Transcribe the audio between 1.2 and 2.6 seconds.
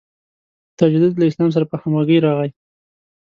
اسلام سره په همغږۍ راغی.